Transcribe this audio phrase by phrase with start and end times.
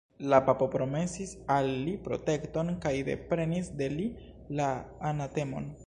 [0.29, 4.11] La papo promesis al li protekton kaj deprenis de li
[4.61, 4.73] la
[5.13, 5.75] anatemon.